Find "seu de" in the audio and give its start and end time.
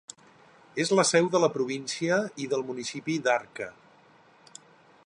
1.09-1.41